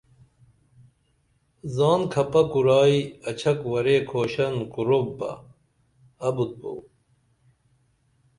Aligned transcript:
زان 1.75 2.01
کھپہ 2.11 2.41
کرائی 2.51 2.99
اچھک 3.29 3.59
ورے 3.71 3.95
کھوشن 4.09 4.53
کروپ 4.73 5.07
بہ 5.17 5.31
ابُت 6.27 6.51
بو 6.61 6.73